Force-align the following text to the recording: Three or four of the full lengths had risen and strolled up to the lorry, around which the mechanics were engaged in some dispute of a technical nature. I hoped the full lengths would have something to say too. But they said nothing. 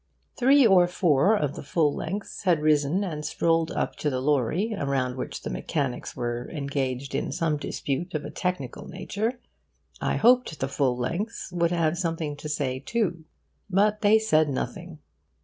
Three 0.35 0.65
or 0.65 0.87
four 0.87 1.35
of 1.35 1.53
the 1.53 1.61
full 1.61 1.93
lengths 1.93 2.41
had 2.41 2.59
risen 2.59 3.03
and 3.03 3.23
strolled 3.23 3.69
up 3.69 3.95
to 3.97 4.09
the 4.09 4.19
lorry, 4.19 4.73
around 4.75 5.15
which 5.15 5.43
the 5.43 5.51
mechanics 5.51 6.15
were 6.15 6.49
engaged 6.49 7.13
in 7.13 7.31
some 7.31 7.55
dispute 7.57 8.15
of 8.15 8.25
a 8.25 8.31
technical 8.31 8.87
nature. 8.87 9.39
I 10.01 10.15
hoped 10.15 10.59
the 10.59 10.67
full 10.67 10.97
lengths 10.97 11.51
would 11.51 11.69
have 11.69 11.99
something 11.99 12.35
to 12.37 12.49
say 12.49 12.79
too. 12.79 13.25
But 13.69 14.01
they 14.01 14.17
said 14.17 14.49
nothing. 14.49 14.97